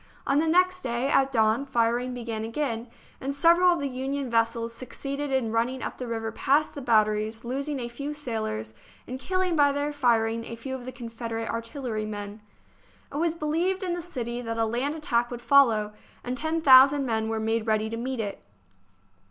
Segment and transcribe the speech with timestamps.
[0.25, 2.87] On the next day, at dawn, firing began again,
[3.19, 6.81] and several of the Union vessels succeeded in run ning up the river past the
[6.81, 8.73] batteries, losing a few sailors
[9.05, 12.41] and killing by their firing a few of the Con federate artillerymen.
[13.13, 15.93] It was believed in the city that a land attack would follow,
[16.23, 18.41] and ten thousand men were made ready to meet it.